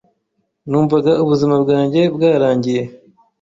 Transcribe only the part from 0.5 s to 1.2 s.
Numvaga